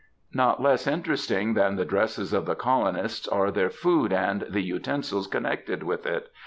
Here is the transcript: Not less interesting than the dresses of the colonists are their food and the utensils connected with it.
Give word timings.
Not 0.33 0.59
less 0.59 0.87
interesting 0.87 1.53
than 1.53 1.75
the 1.75 1.85
dresses 1.85 2.33
of 2.33 2.47
the 2.47 2.55
colonists 2.55 3.27
are 3.27 3.51
their 3.51 3.69
food 3.69 4.11
and 4.11 4.41
the 4.49 4.63
utensils 4.63 5.27
connected 5.27 5.83
with 5.83 6.07
it. 6.07 6.31